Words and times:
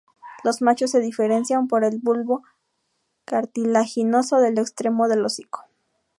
Los 0.43 0.63
machos 0.63 0.89
se 0.89 0.99
diferencian 0.99 1.67
por 1.67 1.83
el 1.83 1.99
bulbo 1.99 2.41
cartilaginoso 3.23 4.39
del 4.39 4.57
extremo 4.57 5.07
del 5.07 5.23
hocico. 5.23 5.65